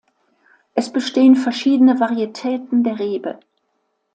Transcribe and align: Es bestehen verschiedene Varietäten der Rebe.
Es 0.73 0.91
bestehen 0.91 1.35
verschiedene 1.35 1.99
Varietäten 1.99 2.83
der 2.83 2.97
Rebe. 2.97 3.37